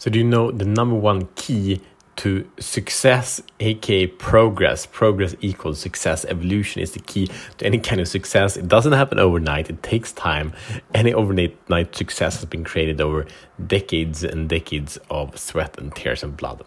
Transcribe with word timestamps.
So, 0.00 0.10
do 0.10 0.18
you 0.18 0.24
know 0.24 0.50
the 0.50 0.64
number 0.64 0.96
one 0.96 1.28
key 1.34 1.82
to 2.16 2.50
success, 2.58 3.42
aka 3.60 4.06
progress? 4.06 4.86
Progress 4.86 5.34
equals 5.42 5.78
success. 5.78 6.24
Evolution 6.24 6.80
is 6.80 6.92
the 6.92 7.00
key 7.00 7.28
to 7.58 7.66
any 7.66 7.78
kind 7.78 8.00
of 8.00 8.08
success. 8.08 8.56
It 8.56 8.66
doesn't 8.66 8.94
happen 8.94 9.18
overnight, 9.18 9.68
it 9.68 9.82
takes 9.82 10.12
time. 10.12 10.54
Any 10.94 11.12
overnight 11.12 11.94
success 11.94 12.36
has 12.36 12.46
been 12.46 12.64
created 12.64 13.02
over 13.02 13.26
decades 13.66 14.24
and 14.24 14.48
decades 14.48 14.98
of 15.10 15.38
sweat 15.38 15.76
and 15.76 15.94
tears 15.94 16.22
and 16.22 16.34
blood. 16.34 16.64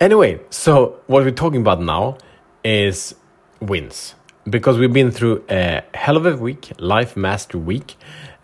Anyway, 0.00 0.40
so 0.50 0.98
what 1.06 1.22
we're 1.22 1.30
talking 1.30 1.60
about 1.60 1.80
now 1.80 2.18
is 2.64 3.14
wins 3.60 4.16
because 4.50 4.78
we've 4.78 4.92
been 4.92 5.12
through 5.12 5.44
a 5.48 5.84
hell 5.94 6.16
of 6.16 6.26
a 6.26 6.36
week, 6.36 6.72
Life 6.80 7.16
Master 7.16 7.56
Week. 7.56 7.94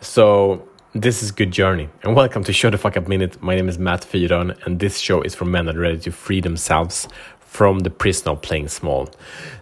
So 0.01 0.69
this 0.95 1.23
is 1.23 1.31
Good 1.31 1.53
Journey, 1.53 1.89
and 2.03 2.17
welcome 2.17 2.43
to 2.43 2.53
Show 2.53 2.69
the 2.69 2.77
Fuck 2.77 2.97
Up 2.97 3.07
Minute. 3.07 3.41
My 3.41 3.55
name 3.55 3.69
is 3.69 3.79
Matt 3.79 4.01
Fyron, 4.01 4.59
and 4.67 4.81
this 4.81 4.99
show 4.99 5.23
is 5.23 5.37
for 5.37 5.45
men 5.45 5.67
that 5.67 5.77
are 5.77 5.81
ready 5.81 6.01
to 6.01 6.11
free 6.11 6.41
themselves 6.41 7.07
from 7.39 7.81
the 7.81 7.91
prison 7.91 8.29
of 8.29 8.43
playing 8.43 8.67
small. 8.67 9.09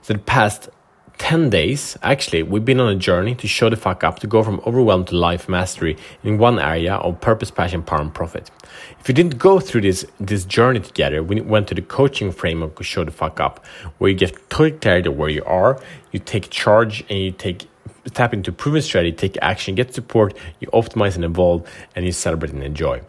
So, 0.00 0.14
the 0.14 0.20
past 0.20 0.70
10 1.18 1.50
days, 1.50 1.98
actually, 2.02 2.42
we've 2.44 2.64
been 2.64 2.80
on 2.80 2.88
a 2.88 2.96
journey 2.96 3.34
to 3.34 3.46
show 3.46 3.68
the 3.68 3.76
fuck 3.76 4.04
up, 4.04 4.20
to 4.20 4.26
go 4.26 4.42
from 4.42 4.62
overwhelm 4.66 5.04
to 5.06 5.16
life 5.16 5.50
mastery 5.50 5.98
in 6.24 6.38
one 6.38 6.58
area 6.58 6.94
of 6.94 7.20
purpose, 7.20 7.50
passion, 7.50 7.82
power, 7.82 8.00
and 8.00 8.14
profit. 8.14 8.50
If 8.98 9.08
you 9.08 9.14
didn't 9.14 9.36
go 9.36 9.60
through 9.60 9.82
this, 9.82 10.06
this 10.18 10.46
journey 10.46 10.80
together, 10.80 11.22
we 11.22 11.42
went 11.42 11.68
to 11.68 11.74
the 11.74 11.82
coaching 11.82 12.32
framework 12.32 12.80
of 12.80 12.86
show 12.86 13.04
the 13.04 13.10
fuck 13.10 13.38
up, 13.38 13.66
where 13.98 14.10
you 14.10 14.16
get 14.16 14.48
total 14.48 14.78
clarity 14.78 15.10
where 15.10 15.28
you 15.28 15.44
are, 15.44 15.78
you 16.10 16.20
take 16.20 16.48
charge, 16.48 17.04
and 17.10 17.18
you 17.18 17.32
take 17.32 17.68
tap 18.12 18.32
into 18.32 18.52
proven 18.52 18.82
strategy, 18.82 19.16
take 19.16 19.36
action, 19.42 19.74
get 19.74 19.94
support, 19.94 20.36
you 20.60 20.68
optimize 20.68 21.14
and 21.16 21.24
evolve, 21.24 21.68
and 21.94 22.04
you 22.04 22.12
celebrate 22.12 22.52
and 22.52 22.62
enjoy. 22.62 23.00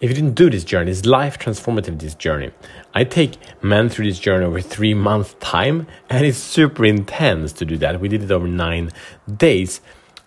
If 0.00 0.10
you 0.10 0.14
didn't 0.14 0.34
do 0.34 0.48
this 0.48 0.62
journey, 0.62 0.92
it's 0.92 1.04
life 1.06 1.38
transformative, 1.38 1.98
this 1.98 2.14
journey. 2.14 2.52
I 2.94 3.02
take 3.02 3.36
men 3.62 3.88
through 3.88 4.06
this 4.06 4.20
journey 4.20 4.44
over 4.44 4.60
three 4.60 4.94
months' 4.94 5.34
time, 5.40 5.88
and 6.08 6.24
it's 6.24 6.38
super 6.38 6.84
intense 6.84 7.52
to 7.54 7.64
do 7.64 7.76
that. 7.78 8.00
We 8.00 8.08
did 8.08 8.22
it 8.22 8.30
over 8.30 8.46
nine 8.46 8.90
days, 9.36 9.80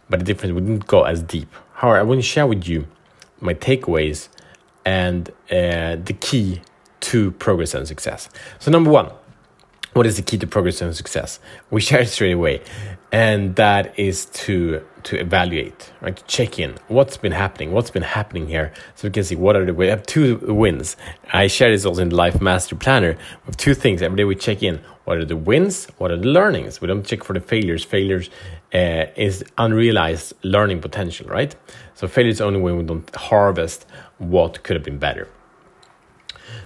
but 0.09 0.19
the 0.19 0.25
difference, 0.25 0.53
we 0.53 0.61
didn't 0.61 0.88
go 0.88 1.03
as 1.03 1.23
deep. 1.23 1.47
However, 1.73 1.99
I 1.99 2.03
want 2.03 2.19
to 2.19 2.27
share 2.27 2.45
with 2.45 2.67
you 2.67 2.88
my 3.39 3.53
takeaways 3.53 4.27
and 4.86 5.30
uh, 5.49 5.95
the 5.95 6.16
key 6.19 6.61
to 7.02 7.31
progress 7.31 7.73
and 7.73 7.88
success. 7.88 8.30
So, 8.59 8.72
number 8.72 8.92
one, 8.92 9.11
what 9.94 10.06
is 10.06 10.16
the 10.16 10.22
key 10.22 10.38
to 10.38 10.47
progress 10.47 10.81
and 10.81 10.95
success? 10.95 11.39
We 11.70 11.81
share 11.81 12.02
it 12.02 12.08
straight 12.08 12.31
away, 12.31 12.61
and 13.11 13.56
that 13.58 13.98
is 14.00 14.25
to 14.25 14.86
to 15.03 15.20
evaluate, 15.20 15.92
right? 16.00 16.16
To 16.16 16.23
check 16.25 16.59
in. 16.59 16.75
What's 16.88 17.17
been 17.17 17.31
happening? 17.31 17.72
What's 17.72 17.89
been 17.89 18.03
happening 18.03 18.48
here? 18.48 18.72
So 18.95 19.08
we 19.08 19.11
can 19.11 19.23
see 19.23 19.36
what 19.36 19.56
are 19.56 19.66
the 19.66 19.73
we 19.73 19.88
have 19.88 20.03
two 20.06 20.38
wins. 20.38 20.95
I 21.33 21.48
share 21.48 21.72
this 21.72 21.86
also 21.86 22.02
in 22.02 22.11
Life 22.11 22.39
Master 22.39 22.75
Planner. 22.75 23.14
We 23.14 23.45
have 23.48 23.58
two 23.58 23.73
things 23.73 24.02
every 24.02 24.17
day. 24.17 24.23
We 24.23 24.36
check 24.36 24.64
in. 24.64 24.81
What 25.03 25.17
are 25.17 25.25
the 25.25 25.36
wins? 25.36 25.88
What 25.98 26.11
are 26.11 26.17
the 26.17 26.28
learnings? 26.30 26.80
We 26.80 26.88
don't 26.88 27.05
check 27.05 27.23
for 27.23 27.33
the 27.33 27.42
failures. 27.42 27.83
Failures 27.83 28.30
uh, 28.73 29.05
is 29.16 29.44
unrealized 29.58 30.33
learning 30.44 30.80
potential, 30.80 31.28
right? 31.28 31.53
So 31.95 32.08
failure 32.08 32.31
is 32.31 32.39
only 32.39 32.61
when 32.61 32.78
we 32.78 32.83
don't 32.83 33.14
harvest 33.16 33.86
what 34.20 34.64
could 34.64 34.76
have 34.76 34.86
been 34.86 35.00
better. 35.00 35.28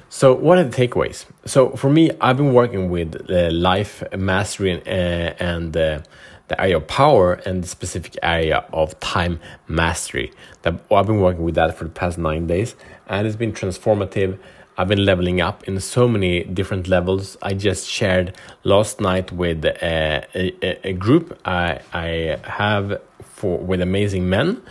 So, 0.09 0.33
what 0.33 0.57
are 0.57 0.63
the 0.63 0.87
takeaways? 0.87 1.25
So, 1.45 1.71
for 1.71 1.89
me, 1.89 2.11
I've 2.21 2.37
been 2.37 2.53
working 2.53 2.89
with 2.89 3.29
uh, 3.29 3.51
life 3.51 4.03
mastery 4.15 4.71
and, 4.71 4.87
uh, 4.87 5.43
and 5.43 5.77
uh, 5.77 5.99
the 6.47 6.61
area 6.61 6.77
of 6.77 6.87
power 6.87 7.33
and 7.45 7.63
the 7.63 7.67
specific 7.67 8.17
area 8.21 8.65
of 8.71 8.99
time 8.99 9.39
mastery. 9.67 10.31
That 10.61 10.79
I've 10.91 11.07
been 11.07 11.21
working 11.21 11.43
with 11.43 11.55
that 11.55 11.77
for 11.77 11.83
the 11.85 11.89
past 11.89 12.17
nine 12.17 12.47
days, 12.47 12.75
and 13.07 13.27
it's 13.27 13.35
been 13.35 13.53
transformative. 13.53 14.37
I've 14.77 14.89
been 14.89 15.05
leveling 15.05 15.39
up 15.39 15.63
in 15.63 15.79
so 15.79 16.07
many 16.07 16.43
different 16.43 16.87
levels. 16.87 17.37
I 17.41 17.53
just 17.53 17.87
shared 17.87 18.35
last 18.63 18.99
night 18.99 19.31
with 19.31 19.63
uh, 19.65 19.69
a, 19.81 20.25
a, 20.35 20.89
a 20.89 20.93
group 20.93 21.39
I, 21.45 21.79
I 21.93 22.39
have 22.43 23.01
for 23.23 23.57
with 23.57 23.81
amazing 23.81 24.29
men 24.29 24.61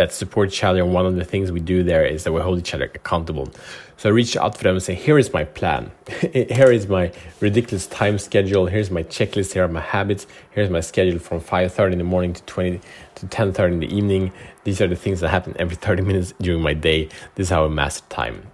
that 0.00 0.14
support 0.14 0.48
each 0.48 0.64
other. 0.64 0.82
And 0.82 0.94
one 0.94 1.04
of 1.04 1.14
the 1.14 1.26
things 1.26 1.52
we 1.52 1.60
do 1.60 1.82
there 1.82 2.06
is 2.06 2.24
that 2.24 2.32
we 2.32 2.40
hold 2.40 2.58
each 2.58 2.72
other 2.72 2.90
accountable. 2.94 3.50
So 3.98 4.08
I 4.08 4.12
reach 4.12 4.34
out 4.34 4.56
for 4.56 4.64
them 4.64 4.76
and 4.76 4.82
say, 4.82 4.94
here 4.94 5.18
is 5.18 5.30
my 5.34 5.44
plan. 5.44 5.90
here 6.32 6.72
is 6.72 6.88
my 6.88 7.12
ridiculous 7.40 7.86
time 7.86 8.16
schedule. 8.18 8.64
Here's 8.64 8.90
my 8.90 9.02
checklist. 9.02 9.52
Here 9.52 9.62
are 9.62 9.68
my 9.68 9.82
habits. 9.82 10.26
Here's 10.52 10.70
my 10.70 10.80
schedule 10.80 11.18
from 11.18 11.42
5.30 11.42 11.92
in 11.92 11.98
the 11.98 12.04
morning 12.04 12.32
to 12.32 12.42
20 12.44 12.80
to 13.16 13.26
10.30 13.26 13.72
in 13.72 13.80
the 13.80 13.94
evening. 13.94 14.32
These 14.64 14.80
are 14.80 14.88
the 14.88 14.96
things 14.96 15.20
that 15.20 15.28
happen 15.28 15.54
every 15.58 15.76
30 15.76 16.02
minutes 16.10 16.32
during 16.40 16.62
my 16.62 16.72
day. 16.72 17.10
This 17.34 17.48
is 17.48 17.50
how 17.50 17.66
I 17.66 17.68
master 17.68 18.08
time. 18.08 18.46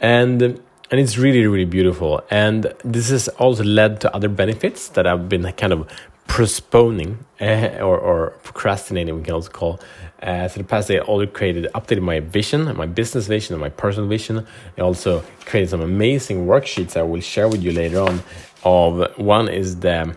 And 0.00 0.62
and 0.88 1.00
it's 1.00 1.18
really 1.18 1.44
really 1.48 1.64
beautiful 1.64 2.22
and 2.30 2.72
this 2.84 3.10
has 3.10 3.26
also 3.40 3.64
led 3.64 4.00
to 4.00 4.14
other 4.14 4.28
benefits 4.28 4.90
that 4.90 5.04
i've 5.04 5.28
been 5.28 5.42
kind 5.54 5.72
of 5.72 5.90
postponing 6.26 7.24
uh, 7.40 7.78
or, 7.80 7.98
or 7.98 8.30
procrastinating 8.42 9.16
we 9.16 9.22
can 9.22 9.34
also 9.34 9.50
call 9.50 9.80
uh, 10.22 10.48
so 10.48 10.58
the 10.58 10.64
past 10.64 10.88
day, 10.88 10.98
I 10.98 11.02
already 11.02 11.30
created, 11.30 11.70
updated 11.74 12.02
my 12.02 12.20
vision, 12.20 12.74
my 12.76 12.86
business 12.86 13.26
vision, 13.26 13.54
and 13.54 13.60
my 13.60 13.68
personal 13.68 14.08
vision. 14.08 14.46
I 14.78 14.80
also 14.80 15.22
created 15.44 15.70
some 15.70 15.82
amazing 15.82 16.46
worksheets 16.46 16.96
I 16.96 17.02
will 17.02 17.20
share 17.20 17.48
with 17.48 17.62
you 17.62 17.72
later 17.72 18.00
on. 18.00 18.22
Of 18.64 19.18
one 19.18 19.48
is 19.48 19.80
the 19.80 20.16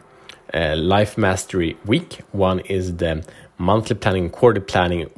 uh, 0.53 0.75
Life 0.77 1.17
Mastery 1.17 1.77
Week. 1.85 2.21
One 2.31 2.59
is 2.61 2.95
the 2.95 3.25
monthly 3.57 3.95
planning, 3.95 4.29
quarterly 4.29 4.65
planning, 4.65 5.11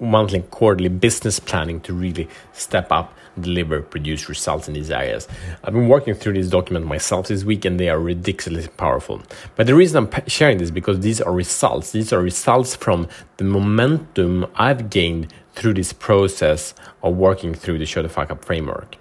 monthly 0.00 0.40
quarterly 0.40 0.88
business 0.88 1.38
planning 1.38 1.80
to 1.82 1.92
really 1.92 2.26
step 2.54 2.90
up, 2.90 3.14
deliver, 3.40 3.82
produce 3.82 4.28
results 4.28 4.68
in 4.68 4.74
these 4.74 4.90
areas. 4.90 5.28
I've 5.62 5.74
been 5.74 5.88
working 5.88 6.14
through 6.14 6.34
this 6.34 6.48
document 6.48 6.86
myself 6.86 7.28
this 7.28 7.44
week 7.44 7.64
and 7.64 7.78
they 7.78 7.88
are 7.88 7.98
ridiculously 7.98 8.70
powerful. 8.76 9.22
But 9.56 9.66
the 9.66 9.74
reason 9.74 10.04
I'm 10.04 10.28
sharing 10.28 10.58
this 10.58 10.70
because 10.70 11.00
these 11.00 11.20
are 11.20 11.32
results. 11.32 11.92
These 11.92 12.12
are 12.12 12.20
results 12.20 12.74
from 12.76 13.08
the 13.36 13.44
momentum 13.44 14.46
I've 14.54 14.90
gained 14.90 15.32
through 15.54 15.74
this 15.74 15.92
process 15.92 16.74
of 17.02 17.16
working 17.16 17.54
through 17.54 17.78
the 17.78 17.86
Show 17.86 18.02
the 18.02 18.08
Fuck 18.08 18.30
Up 18.30 18.44
framework. 18.44 18.96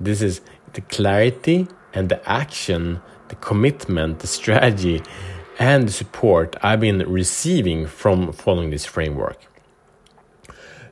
This 0.00 0.22
is 0.22 0.40
the 0.74 0.80
clarity 0.82 1.68
and 1.92 2.08
the 2.08 2.28
action, 2.28 3.00
the 3.28 3.36
commitment, 3.36 4.18
the 4.18 4.26
strategy 4.26 5.02
and 5.58 5.88
the 5.88 5.92
support 5.92 6.56
I've 6.62 6.80
been 6.80 6.98
receiving 6.98 7.86
from 7.86 8.32
following 8.32 8.70
this 8.70 8.84
framework. 8.84 9.38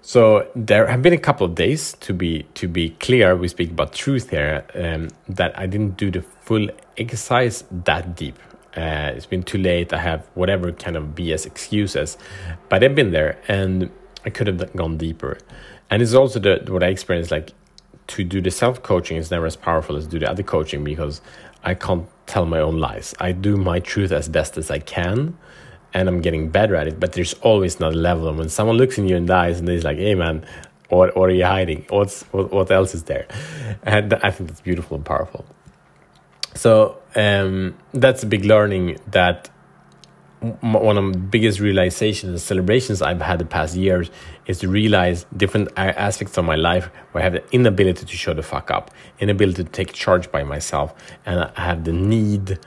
So 0.05 0.51
there 0.57 0.89
have 0.89 1.01
been 1.01 1.13
a 1.13 1.19
couple 1.19 1.47
of 1.47 1.55
days 1.55 1.93
to 2.01 2.13
be 2.13 2.43
to 2.55 2.67
be 2.67 2.91
clear. 2.91 3.37
We 3.37 3.47
speak 3.47 3.71
about 3.71 3.93
truth 3.93 4.31
here 4.31 4.65
um, 4.75 5.11
that 5.29 5.57
I 5.57 5.67
didn't 5.67 5.97
do 5.97 6.11
the 6.11 6.23
full 6.23 6.69
exercise 6.99 7.63
that 7.71 8.17
deep. 8.17 8.37
Uh, 8.77 9.13
it's 9.15 9.27
been 9.27 9.45
too 9.45 9.59
late. 9.59 9.93
I 9.93 9.99
have 9.99 10.27
whatever 10.35 10.73
kind 10.73 10.97
of 10.97 11.15
BS 11.15 11.47
excuses, 11.47 12.19
but 12.69 12.83
I've 12.83 12.97
been 12.97 13.13
there 13.13 13.39
and 13.47 13.93
I 14.25 14.31
could 14.31 14.49
have 14.49 14.75
gone 14.75 14.97
deeper. 14.97 15.39
And 15.89 16.03
it's 16.03 16.15
also 16.15 16.41
the 16.41 16.65
what 16.69 16.83
I 16.83 16.89
experienced 16.89 17.31
like 17.31 17.53
to 18.09 18.25
do 18.25 18.41
the 18.41 18.51
self 18.51 18.83
coaching 18.83 19.19
is 19.19 19.31
never 19.31 19.47
as 19.47 19.55
powerful 19.55 19.97
as 19.97 20.09
do 20.09 20.19
the 20.19 20.29
other 20.29 20.43
coaching 20.43 20.83
because 20.83 21.21
I 21.63 21.75
can't 21.75 22.09
tell 22.27 22.45
my 22.45 22.59
own 22.59 22.79
lies. 22.81 23.15
I 23.21 23.31
do 23.31 23.57
my 23.57 23.79
truth 23.79 24.11
as 24.11 24.29
best 24.29 24.59
as 24.59 24.69
I 24.69 24.81
can 24.81 25.39
and 25.95 26.09
I'm 26.09 26.21
getting 26.21 26.49
better 26.49 26.75
at 26.77 26.87
it, 26.87 26.99
but 26.99 27.13
there's 27.13 27.35
always 27.35 27.77
another 27.77 27.97
level. 27.97 28.29
And 28.29 28.39
when 28.39 28.49
someone 28.49 28.77
looks 28.77 28.99
in 28.99 29.09
you 29.09 29.17
and 29.17 29.31
eyes 29.31 29.59
and 29.59 29.69
they're 29.69 29.81
like, 29.81 29.99
hey 29.99 30.15
man, 30.15 30.45
what, 30.89 31.17
what 31.17 31.31
are 31.31 31.35
you 31.35 31.45
hiding? 31.45 31.87
What's, 31.89 32.23
what, 32.25 32.53
what 32.53 32.71
else 32.71 32.95
is 32.95 33.05
there? 33.05 33.27
And 33.85 34.15
I 34.15 34.31
think 34.31 34.51
that's 34.51 34.61
beautiful 34.61 34.97
and 34.97 35.05
powerful. 35.05 35.45
So 36.55 36.99
um, 37.17 37.77
that's 37.93 38.23
a 38.23 38.27
big 38.27 38.45
learning 38.45 38.99
that 39.09 39.51
one 40.61 40.99
of 40.99 41.13
the 41.13 41.19
biggest 41.19 41.61
realizations 41.61 42.31
and 42.31 42.41
celebrations 42.41 43.01
I've 43.01 43.21
had 43.21 43.39
the 43.39 43.45
past 43.45 43.77
years 43.77 44.11
is 44.47 44.59
to 44.59 44.69
realize 44.69 45.25
different 45.37 45.69
aspects 45.77 46.37
of 46.37 46.45
my 46.45 46.57
life 46.57 46.87
where 47.13 47.23
I 47.23 47.25
have 47.25 47.35
the 47.35 47.45
inability 47.53 48.05
to 48.05 48.17
show 48.17 48.35
the 48.35 48.43
fuck 48.43 48.71
up, 48.71 48.91
inability 49.21 49.63
to 49.65 49.71
take 49.71 49.93
charge 49.93 50.33
by 50.33 50.43
myself, 50.43 50.95
and 51.25 51.49
I 51.57 51.61
have 51.61 51.85
the 51.85 51.93
need 51.93 52.59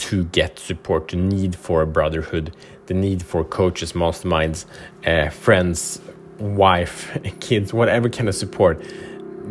to 0.00 0.24
get 0.24 0.58
support, 0.58 1.08
the 1.08 1.16
need 1.16 1.54
for 1.54 1.82
a 1.82 1.86
brotherhood, 1.86 2.54
the 2.86 2.94
need 2.94 3.22
for 3.22 3.44
coaches, 3.44 3.92
masterminds, 3.92 4.64
uh, 5.06 5.28
friends, 5.30 6.00
wife, 6.38 7.16
kids, 7.40 7.72
whatever 7.72 8.08
kind 8.08 8.28
of 8.28 8.34
support 8.34 8.82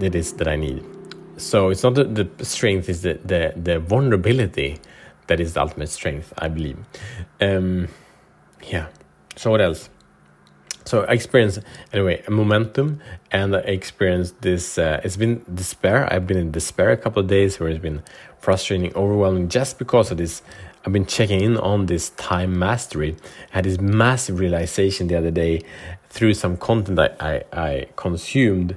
it 0.01 0.15
is 0.15 0.33
that 0.33 0.47
I 0.47 0.55
need. 0.55 0.83
So 1.37 1.69
it's 1.69 1.83
not 1.83 1.95
the, 1.95 2.03
the 2.03 2.45
strength, 2.45 2.89
it's 2.89 3.01
the, 3.01 3.13
the, 3.23 3.53
the 3.55 3.79
vulnerability 3.79 4.79
that 5.27 5.39
is 5.39 5.53
the 5.53 5.61
ultimate 5.61 5.89
strength, 5.89 6.33
I 6.37 6.47
believe. 6.47 6.77
Um, 7.39 7.87
yeah. 8.63 8.87
So 9.35 9.51
what 9.51 9.61
else? 9.61 9.89
So 10.89 11.03
I 11.03 11.13
experienced 11.13 11.59
anyway 11.93 12.23
a 12.25 12.31
momentum, 12.31 12.99
and 13.31 13.55
I 13.55 13.59
experienced 13.59 14.41
this. 14.41 14.79
Uh, 14.79 14.99
it's 15.03 15.17
been 15.17 15.45
despair. 15.53 16.11
I've 16.11 16.25
been 16.25 16.37
in 16.37 16.49
despair 16.49 16.89
a 16.89 16.97
couple 16.97 17.21
of 17.21 17.27
days, 17.27 17.59
where 17.59 17.69
it's 17.69 17.77
been 17.77 18.01
frustrating, 18.39 18.91
overwhelming, 18.95 19.49
just 19.49 19.77
because 19.77 20.09
of 20.09 20.17
this. 20.17 20.41
I've 20.83 20.91
been 20.91 21.05
checking 21.05 21.41
in 21.41 21.57
on 21.57 21.85
this 21.85 22.09
time 22.17 22.57
mastery. 22.57 23.15
I 23.51 23.57
had 23.57 23.65
this 23.65 23.79
massive 23.79 24.39
realization 24.39 25.05
the 25.05 25.15
other 25.15 25.29
day 25.29 25.61
through 26.09 26.33
some 26.33 26.57
content 26.57 26.97
I, 26.97 27.09
I, 27.19 27.43
I 27.53 27.87
consumed 27.95 28.75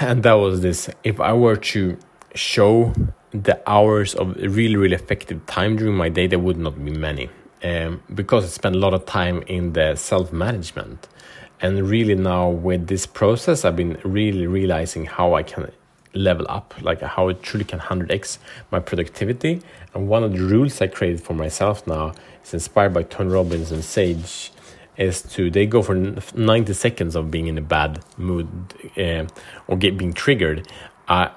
and 0.00 0.24
that 0.24 0.32
was 0.32 0.62
this 0.62 0.90
if 1.04 1.20
I 1.20 1.34
were 1.34 1.56
to 1.56 1.98
show 2.34 2.92
the 3.30 3.62
hours 3.70 4.14
of 4.16 4.34
really, 4.36 4.74
really 4.74 4.96
effective 4.96 5.46
time 5.46 5.76
during 5.76 5.94
my 5.94 6.08
day, 6.08 6.26
there 6.26 6.40
would 6.40 6.58
not 6.58 6.84
be 6.84 6.90
many. 6.90 7.30
Um, 7.66 8.02
because 8.14 8.44
I 8.44 8.48
spent 8.48 8.76
a 8.76 8.78
lot 8.78 8.94
of 8.94 9.06
time 9.06 9.42
in 9.48 9.72
the 9.72 9.96
self 9.96 10.32
management. 10.32 11.08
And 11.60 11.88
really, 11.88 12.14
now 12.14 12.48
with 12.48 12.86
this 12.86 13.06
process, 13.06 13.64
I've 13.64 13.76
been 13.76 13.98
really 14.04 14.46
realizing 14.46 15.06
how 15.06 15.34
I 15.34 15.42
can 15.42 15.72
level 16.14 16.46
up, 16.48 16.74
like 16.80 17.00
how 17.00 17.28
it 17.28 17.42
truly 17.42 17.64
can 17.64 17.80
100x 17.80 18.38
my 18.70 18.78
productivity. 18.78 19.62
And 19.94 20.06
one 20.06 20.22
of 20.22 20.32
the 20.32 20.42
rules 20.42 20.80
I 20.80 20.86
created 20.86 21.22
for 21.22 21.34
myself 21.34 21.86
now 21.86 22.12
is 22.44 22.54
inspired 22.54 22.94
by 22.94 23.02
Tony 23.02 23.30
Robbins 23.30 23.72
and 23.72 23.82
Sage 23.82 24.52
is 24.96 25.22
to 25.22 25.50
they 25.50 25.66
go 25.66 25.82
for 25.82 25.94
90 25.94 26.72
seconds 26.72 27.16
of 27.16 27.30
being 27.30 27.48
in 27.48 27.58
a 27.58 27.62
bad 27.62 28.02
mood 28.16 28.48
uh, 28.96 29.26
or 29.66 29.76
get 29.76 29.98
being 29.98 30.12
triggered 30.12 30.66
uh, 31.08 31.28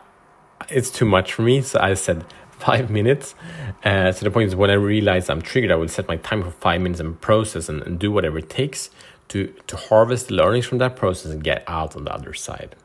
it's 0.70 0.90
too 0.90 1.06
much 1.06 1.34
for 1.34 1.42
me 1.42 1.62
so 1.62 1.80
i 1.80 1.94
said 1.94 2.24
five 2.60 2.90
minutes 3.00 3.36
uh, 3.84 4.12
so 4.12 4.24
the 4.24 4.32
point 4.32 4.48
is 4.48 4.56
when 4.56 4.70
i 4.70 4.74
realize 4.74 5.30
i'm 5.30 5.42
triggered 5.42 5.72
i 5.72 5.76
will 5.76 5.88
set 5.88 6.08
my 6.08 6.18
time 6.18 6.44
for 6.44 6.52
five 6.52 6.82
minutes 6.82 7.00
and 7.00 7.20
process 7.22 7.70
and, 7.70 7.82
and 7.84 8.00
do 8.00 8.12
whatever 8.12 8.38
it 8.40 8.50
takes 8.50 8.90
to 9.30 9.54
to 9.68 9.78
harvest 9.78 10.28
the 10.28 10.36
learnings 10.36 10.66
from 10.66 10.80
that 10.80 10.96
process 10.96 11.32
and 11.32 11.44
get 11.44 11.64
out 11.68 11.96
on 11.96 12.04
the 12.04 12.14
other 12.14 12.34
side. 12.34 12.76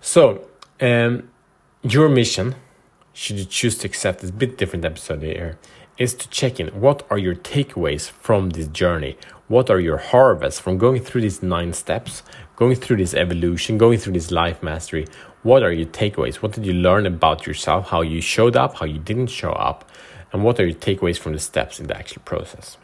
So 0.00 0.46
um, 0.80 1.28
your 1.82 2.08
mission 2.08 2.54
should 3.12 3.38
you 3.38 3.44
choose 3.44 3.76
to 3.78 3.86
accept 3.86 4.20
this 4.20 4.30
bit 4.30 4.56
different 4.56 4.84
episode 4.84 5.22
here 5.22 5.58
is 5.98 6.14
to 6.14 6.28
check 6.30 6.58
in. 6.58 6.68
What 6.68 7.06
are 7.10 7.18
your 7.18 7.34
takeaways 7.34 8.08
from 8.08 8.50
this 8.50 8.66
journey? 8.68 9.18
What 9.48 9.68
are 9.68 9.78
your 9.78 9.98
harvests 9.98 10.58
from 10.58 10.78
going 10.78 11.02
through 11.02 11.20
these 11.20 11.42
nine 11.42 11.74
steps 11.74 12.22
going 12.56 12.76
through 12.76 12.96
this 12.96 13.12
evolution 13.14 13.76
going 13.76 13.98
through 13.98 14.12
this 14.12 14.30
life 14.30 14.62
mastery 14.62 15.06
what 15.42 15.62
are 15.62 15.72
your 15.72 15.86
takeaways? 15.86 16.36
What 16.36 16.52
did 16.52 16.64
you 16.64 16.72
learn 16.72 17.06
about 17.06 17.46
yourself? 17.46 17.88
How 17.88 18.02
you 18.02 18.20
showed 18.20 18.56
up? 18.56 18.76
How 18.76 18.86
you 18.86 18.98
didn't 18.98 19.28
show 19.28 19.52
up? 19.52 19.90
And 20.32 20.44
what 20.44 20.58
are 20.60 20.66
your 20.66 20.76
takeaways 20.76 21.18
from 21.18 21.32
the 21.32 21.38
steps 21.38 21.80
in 21.80 21.86
the 21.88 21.96
actual 21.96 22.22
process? 22.22 22.78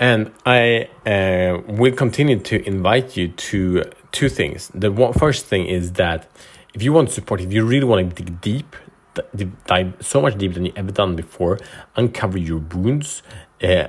And 0.00 0.32
I 0.46 0.88
uh, 1.04 1.60
will 1.66 1.92
continue 1.92 2.38
to 2.38 2.64
invite 2.66 3.16
you 3.16 3.28
to 3.28 3.82
two 4.12 4.28
things. 4.28 4.70
The 4.72 4.92
one, 4.92 5.12
first 5.12 5.46
thing 5.46 5.66
is 5.66 5.92
that 5.92 6.30
if 6.72 6.82
you 6.82 6.92
want 6.92 7.10
support, 7.10 7.40
if 7.40 7.52
you 7.52 7.64
really 7.64 7.84
want 7.84 8.14
to 8.14 8.22
dig 8.22 8.40
deep, 8.40 8.76
dive 9.66 9.94
so 10.00 10.20
much 10.20 10.38
deeper 10.38 10.54
than 10.54 10.66
you 10.66 10.72
ever 10.76 10.92
done 10.92 11.16
before, 11.16 11.58
uncover 11.96 12.38
your 12.38 12.58
wounds, 12.58 13.22
uh, 13.62 13.88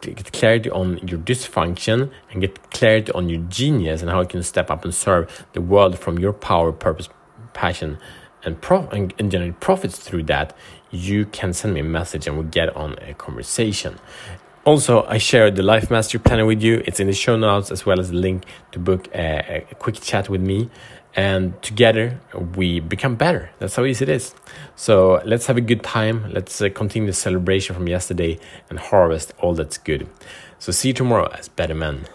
get 0.00 0.32
clarity 0.32 0.70
on 0.70 0.98
your 1.06 1.18
dysfunction, 1.18 2.10
and 2.30 2.40
get 2.40 2.70
clarity 2.70 3.12
on 3.12 3.28
your 3.28 3.40
genius 3.48 4.02
and 4.02 4.10
how 4.10 4.20
you 4.20 4.28
can 4.28 4.42
step 4.42 4.70
up 4.70 4.84
and 4.84 4.94
serve 4.94 5.46
the 5.52 5.60
world 5.60 5.98
from 5.98 6.18
your 6.18 6.32
power, 6.32 6.72
purpose, 6.72 7.08
passion, 7.52 7.98
and, 8.44 8.60
pro- 8.60 8.88
and, 8.88 9.14
and 9.18 9.30
generate 9.30 9.60
profits 9.60 9.98
through 9.98 10.24
that, 10.24 10.56
you 10.90 11.24
can 11.26 11.52
send 11.52 11.74
me 11.74 11.80
a 11.80 11.84
message 11.84 12.26
and 12.26 12.36
we'll 12.36 12.46
get 12.46 12.74
on 12.76 12.98
a 13.00 13.14
conversation. 13.14 13.98
Also, 14.64 15.04
I 15.08 15.18
shared 15.18 15.56
the 15.56 15.62
Life 15.64 15.90
Master 15.90 16.20
Planner 16.20 16.46
with 16.46 16.62
you. 16.62 16.84
It's 16.86 17.00
in 17.00 17.08
the 17.08 17.12
show 17.12 17.36
notes 17.36 17.72
as 17.72 17.84
well 17.84 17.98
as 17.98 18.10
the 18.10 18.16
link 18.16 18.44
to 18.70 18.78
book 18.78 19.08
a, 19.12 19.66
a 19.68 19.74
quick 19.74 20.00
chat 20.00 20.28
with 20.28 20.40
me 20.40 20.70
and 21.16 21.60
together 21.62 22.20
we 22.54 22.78
become 22.78 23.16
better. 23.16 23.50
That's 23.58 23.74
how 23.74 23.84
easy 23.84 24.04
it 24.04 24.08
is. 24.08 24.36
So 24.76 25.20
let's 25.24 25.46
have 25.46 25.56
a 25.56 25.60
good 25.60 25.82
time. 25.82 26.32
Let's 26.32 26.62
uh, 26.62 26.68
continue 26.68 27.08
the 27.08 27.12
celebration 27.12 27.74
from 27.74 27.88
yesterday 27.88 28.38
and 28.70 28.78
harvest 28.78 29.32
all 29.40 29.54
that's 29.54 29.78
good. 29.78 30.08
So 30.60 30.70
see 30.70 30.88
you 30.88 30.94
tomorrow 30.94 31.28
as 31.36 31.48
better 31.48 31.74
men. 31.74 32.06